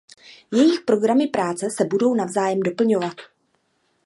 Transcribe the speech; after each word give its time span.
Jejich 0.51 0.81
programy 0.85 1.27
práce 1.27 1.65
se 1.77 1.83
budou 1.85 2.13
navzájem 2.15 2.59
doplňovat. 2.59 3.15